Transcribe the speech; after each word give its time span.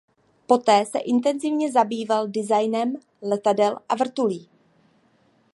Poté 0.47 0.85
se 0.85 0.99
intenzivně 0.99 1.71
zabýval 1.71 2.27
designem 2.27 2.93
letadel 3.21 3.79
a 3.89 3.95
vrtulí. 3.95 4.49